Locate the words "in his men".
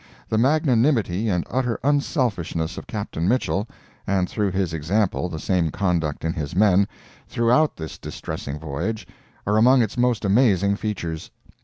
6.25-6.87